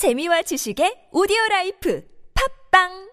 [0.00, 2.02] 재미와 지식의 오디오 라이프
[2.72, 3.10] 팝빵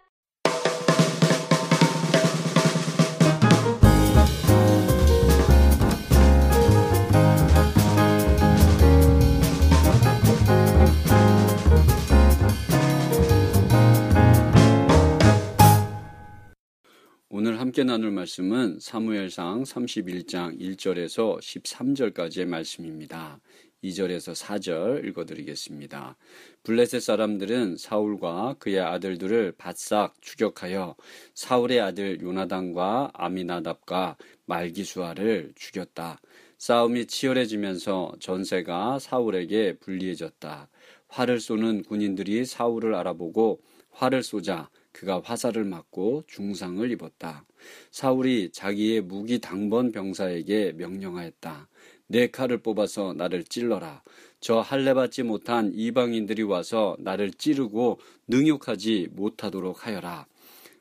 [17.27, 23.41] 오늘 함께 나눌 말씀은 사무엘상 31장 1절에서 13절까지의 말씀입니다.
[23.83, 26.17] 2절에서 4절 읽어드리겠습니다.
[26.63, 30.95] 블레셋 사람들은 사울과 그의 아들들을 바싹 추격하여
[31.33, 36.19] 사울의 아들 요나단과 아미나답과 말기수아를 죽였다.
[36.57, 40.69] 싸움이 치열해지면서 전세가 사울에게 불리해졌다.
[41.07, 47.45] 활을 쏘는 군인들이 사울을 알아보고 활을 쏘자 그가 화살을 맞고 중상을 입었다.
[47.91, 51.69] 사울이 자기의 무기 당번 병사에게 명령하였다.
[52.07, 54.01] 내 칼을 뽑아서 나를 찔러라.
[54.39, 60.25] 저 할례 받지 못한 이방인들이 와서 나를 찌르고 능욕하지 못하도록 하여라.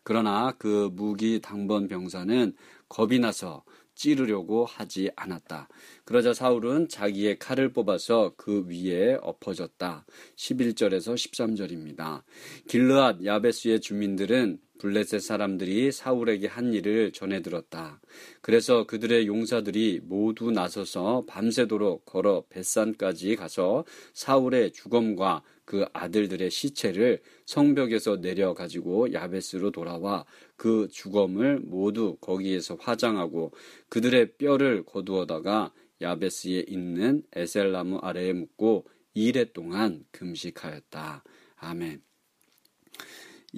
[0.09, 2.55] 그러나 그 무기 당번 병사는
[2.89, 3.65] 겁이 나서
[3.97, 5.67] 찌르려고 하지 않았다.
[6.05, 10.07] 그러자 사울은 자기의 칼을 뽑아서 그 위에 엎어졌다.
[10.37, 12.23] 11절에서 13절입니다.
[12.69, 18.01] 길르앗 야베스의 주민들은 블레셋 사람들이 사울에게 한 일을 전해 들었다.
[18.41, 28.21] 그래서 그들의 용사들이 모두 나서서 밤새도록 걸어 벳산까지 가서 사울의 주검과 그 아들들의 시체를 성벽에서
[28.21, 30.25] 내려 가지고 야베스로 돌아와
[30.57, 33.53] 그 주검을 모두 거기에서 화장하고
[33.89, 41.25] 그들의 뼈를 거두어다가 야베스에 있는 에셀나무 아래에 묻고 이래 동안 금식하였다.
[41.57, 42.03] 아멘.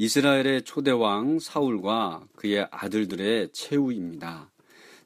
[0.00, 4.48] 이스라엘의 초대왕 사울과 그의 아들들의 최후입니다.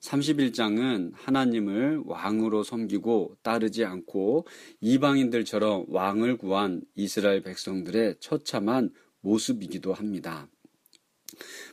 [0.00, 4.46] 31장은 하나님을 왕으로 섬기고 따르지 않고
[4.82, 8.90] 이방인들처럼 왕을 구한 이스라엘 백성들의 처참한
[9.22, 10.46] 모습이기도 합니다.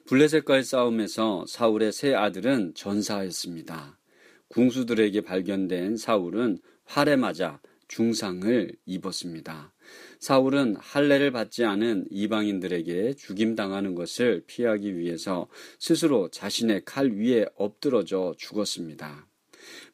[0.05, 3.99] 블레셋과의 싸움에서 사울의 세 아들은 전사하였습니다.
[4.47, 9.73] 궁수들에게 발견된 사울은 활에 맞아 중상을 입었습니다.
[10.19, 15.47] 사울은 할례를 받지 않은 이방인들에게 죽임당하는 것을 피하기 위해서
[15.79, 19.27] 스스로 자신의 칼 위에 엎드러져 죽었습니다.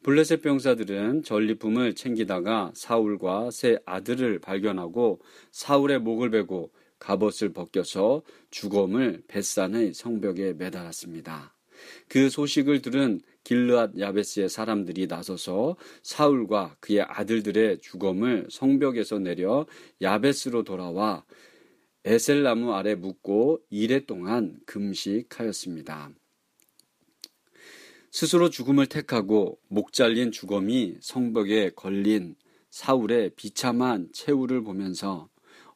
[0.02, 5.20] 블레셋 병사들은 전리품을 챙기다가 사울과 세 아들을 발견하고
[5.50, 11.54] 사울의 목을 베고 갑옷을 벗겨서 주검을 벳산의 성벽에 매달았습니다.
[12.08, 19.66] 그 소식을 들은 길르앗 야베스의 사람들이 나서서 사울과 그의 아들들의 주검을 성벽에서 내려
[20.02, 21.24] 야베스로 돌아와
[22.04, 26.10] 에셀나무 아래 묻고 이래 동안 금식하였습니다.
[28.10, 32.34] 스스로 죽음을 택하고 목 잘린 주검이 성벽에 걸린
[32.70, 35.28] 사울의 비참한 최후를 보면서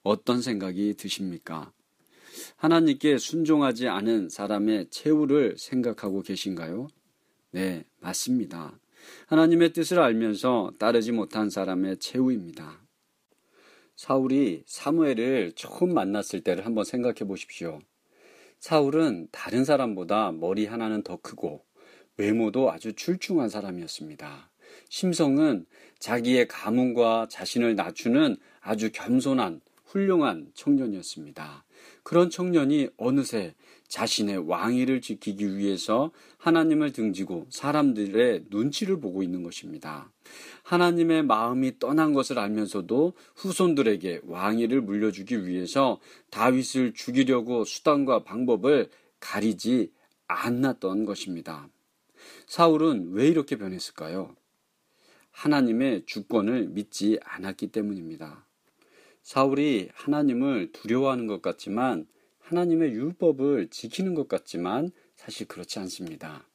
[0.03, 1.73] 어떤 생각이 드십니까?
[2.57, 6.89] 하나님께 순종하지 않은 사람의 최후를 생각하고 계신가요?
[7.53, 8.79] 네, 맞습니다.
[9.27, 12.87] 하나님의 뜻을 알면서 따르지 못한 사람의 최후입니다.
[13.97, 17.81] 사울이 사무엘을 처음 만났을 때를 한번 생각해 보십시오.
[18.61, 21.65] 사울은 다른 사람보다 머리 하나는 더 크고
[22.17, 24.51] 외모도 아주 출중한 사람이었습니다.
[24.89, 25.67] 심성은
[25.99, 31.65] 자기의 가문과 자신을 낮추는 아주 겸손한 훌륭한 청년이었습니다.
[32.03, 33.55] 그런 청년이 어느새
[33.89, 40.13] 자신의 왕위를 지키기 위해서 하나님을 등지고 사람들의 눈치를 보고 있는 것입니다.
[40.63, 45.99] 하나님의 마음이 떠난 것을 알면서도 후손들에게 왕위를 물려주기 위해서
[46.31, 49.93] 다윗을 죽이려고 수단과 방법을 가리지
[50.29, 51.69] 않았던 것입니다.
[52.47, 54.37] 사울은 왜 이렇게 변했을까요?
[55.33, 58.47] 하나님의 주권을 믿지 않았기 때문입니다.
[59.23, 62.07] 사울이 하나님을 두려워하는 것 같지만
[62.41, 66.47] 하나님의 율법을 지키는 것 같지만 사실 그렇지 않습니다.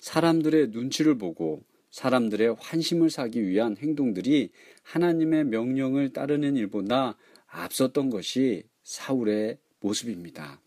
[0.00, 4.50] 사람들의 눈치를 보고 사람들의 환심을 사기 위한 행동들이
[4.82, 7.16] 하나님의 명령을 따르는 일보다
[7.46, 10.60] 앞섰던 것이 사울의 모습입니다.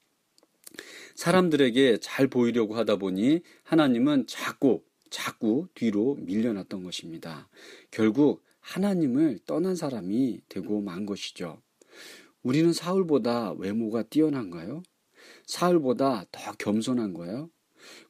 [1.15, 7.49] 사람들에게 잘 보이려고 하다 보니 하나님은 자꾸 자꾸 뒤로 밀려났던 것입니다.
[7.91, 11.61] 결국 하나님을 떠난 사람이 되고 만 것이죠.
[12.43, 14.83] 우리는 사울보다 외모가 뛰어난가요?
[15.45, 17.49] 사울보다 더 겸손한거요?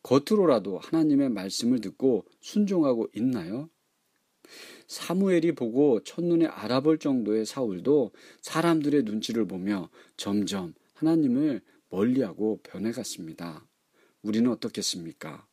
[0.03, 3.69] 겉으로라도 하나님의 말씀을 듣고 순종하고 있나요?
[4.87, 8.11] 사무엘이 보고 첫눈에 알아볼 정도의 사울도
[8.41, 13.65] 사람들의 눈치를 보며 점점 하나님을 멀리하고 변해갔습니다.
[14.21, 15.47] 우리는 어떻겠습니까?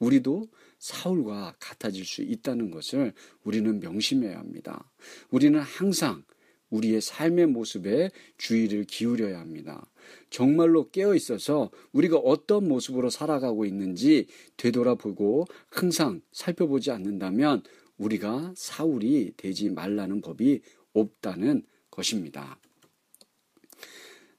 [0.00, 0.48] 우리도
[0.78, 3.12] 사울과 같아질 수 있다는 것을
[3.44, 4.90] 우리는 명심해야 합니다.
[5.30, 6.24] 우리는 항상
[6.70, 9.86] 우리의 삶의 모습에 주의를 기울여야 합니다.
[10.30, 14.26] 정말로 깨어 있어서 우리가 어떤 모습으로 살아가고 있는지
[14.56, 17.62] 되돌아보고 항상 살펴보지 않는다면
[17.98, 20.60] 우리가 사울이 되지 말라는 법이
[20.92, 22.58] 없다는 것입니다.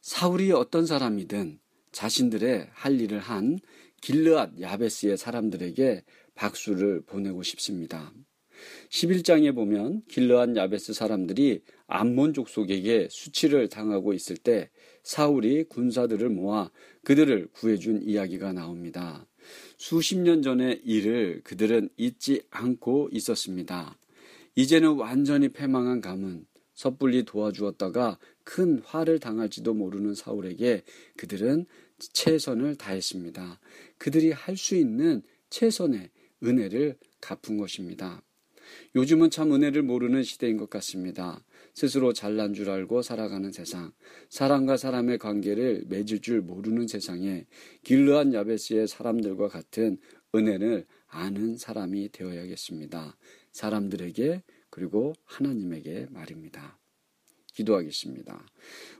[0.02, 1.60] 사울이 어떤 사람이든
[1.92, 3.60] 자신들의 할 일을 한
[4.02, 6.04] 길르앗 야베스의 사람들에게
[6.36, 8.12] 박수를 보내고 싶습니다.
[8.90, 14.70] 11장에 보면 길르앗 야베스 사람들이 암몬 족속에게 수치를 당하고 있을 때
[15.04, 16.70] 사울이 군사들을 모아
[17.04, 19.28] 그들을 구해준 이야기가 나옵니다.
[19.78, 23.98] 수십 년 전의 일을 그들은 잊지 않고 있었습니다.
[24.56, 30.84] 이제는 완전히 패망한 감은 섣불리 도와주었다가 큰 화를 당할지도 모르는 사울에게
[31.16, 31.66] 그들은
[32.14, 33.60] 최선을 다했습니다.
[33.98, 36.10] 그들이 할 수 있는 최선의
[36.44, 38.24] 은혜를 갚은 것입니다.
[38.96, 41.44] 요즘은 참 은혜를 모르는 시대인 것 같습니다.
[41.74, 43.92] 스스로 잘난 줄 알고 살아가는 세상,
[44.30, 47.46] 사람과 사람의 관계를 맺을 줄 모르는 세상에
[47.84, 49.98] 길르한 야베스의 사람들과 같은
[50.34, 53.18] 은혜를 아는 사람이 되어야겠습니다.
[53.52, 56.80] 사람들에게 그리고 하나님에게 말입니다.
[57.54, 58.46] 기도하겠습니다.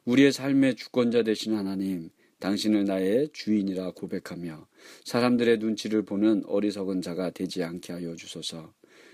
[0.06, 2.10] 우리의 삶의 주권자 되신 하나님,
[2.42, 4.68] 당신을 나의 주인이라 고백하며
[5.06, 8.74] 사람들의 눈치를 보는 어리석은 자가 되지 않게 하여 주소서.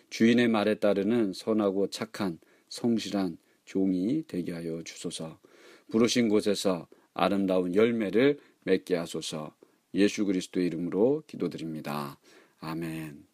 [0.09, 2.39] 주인의 말에 따르는 선하고 착한
[2.69, 5.39] 성실한 종이 되게 하여 주소서.
[5.91, 9.53] 부르신 곳에서 아름다운 열매를 맺게 하소서.
[9.93, 12.17] 예수 그리스도의 이름으로 기도드립니다.
[12.59, 13.25] 아멘.